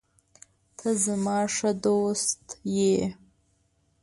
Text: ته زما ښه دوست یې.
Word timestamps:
ته 0.77 0.87
زما 1.03 1.39
ښه 1.55 1.71
دوست 1.85 2.43
یې. 2.75 2.95